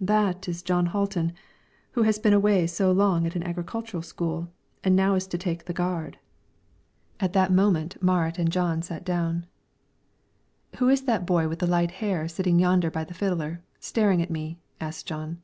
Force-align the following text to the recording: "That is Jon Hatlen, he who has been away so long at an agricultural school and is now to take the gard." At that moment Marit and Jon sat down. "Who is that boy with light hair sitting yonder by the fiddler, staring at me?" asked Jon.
"That 0.00 0.46
is 0.48 0.62
Jon 0.62 0.86
Hatlen, 0.90 1.30
he 1.30 1.34
who 1.94 2.02
has 2.04 2.20
been 2.20 2.32
away 2.32 2.68
so 2.68 2.92
long 2.92 3.26
at 3.26 3.34
an 3.34 3.42
agricultural 3.42 4.00
school 4.04 4.48
and 4.84 4.94
is 4.94 4.96
now 4.96 5.18
to 5.18 5.36
take 5.36 5.64
the 5.64 5.72
gard." 5.72 6.20
At 7.18 7.32
that 7.32 7.50
moment 7.50 8.00
Marit 8.00 8.38
and 8.38 8.52
Jon 8.52 8.80
sat 8.80 9.04
down. 9.04 9.44
"Who 10.76 10.88
is 10.88 11.02
that 11.06 11.26
boy 11.26 11.48
with 11.48 11.64
light 11.64 11.90
hair 11.90 12.28
sitting 12.28 12.60
yonder 12.60 12.92
by 12.92 13.02
the 13.02 13.12
fiddler, 13.14 13.60
staring 13.80 14.22
at 14.22 14.30
me?" 14.30 14.60
asked 14.80 15.06
Jon. 15.08 15.42